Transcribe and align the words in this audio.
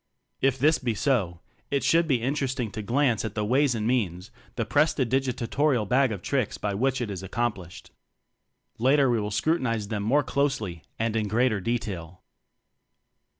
If 0.41 0.57
this 0.57 0.79
be 0.79 0.95
so, 0.95 1.41
it 1.69 1.83
should 1.83 2.07
be 2.07 2.23
interest 2.23 2.59
ing 2.59 2.71
to 2.71 2.81
glance 2.81 3.23
at 3.23 3.35
the 3.35 3.45
ways 3.45 3.75
and 3.75 3.85
means, 3.85 4.31
the 4.55 4.65
prestidigitatorial 4.65 5.87
bag 5.87 6.11
o 6.11 6.17
tricks 6.17 6.57
by 6.57 6.73
which 6.73 7.01
it 7.01 7.11
is 7.11 7.21
accomplished. 7.21 7.91
Later 8.79 9.11
we 9.11 9.19
will 9.21 9.29
scrutinize 9.29 9.89
them 9.89 10.01
more 10.01 10.23
closely 10.23 10.81
and 10.97 11.15
in 11.15 11.27
greater 11.27 11.61
detail. 11.61 12.23